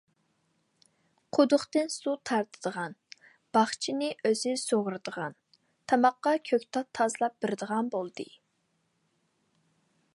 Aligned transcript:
قۇدۇقتىن 1.37 1.91
سۇ 1.95 2.13
تارتىدىغان، 2.29 2.95
باغچىنى 3.57 4.09
ئۆزى 4.29 4.53
سۇغىرىدىغان، 4.61 5.37
تاماققا 5.93 6.33
كۆكتات 6.51 6.91
تازىلاپ 7.01 7.35
بېرىدىغان 7.45 7.93
بولدى. 7.97 8.27